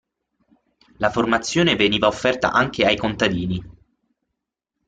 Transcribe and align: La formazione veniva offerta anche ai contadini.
La 0.97 1.11
formazione 1.11 1.75
veniva 1.75 2.07
offerta 2.07 2.51
anche 2.51 2.87
ai 2.87 2.97
contadini. 2.97 3.63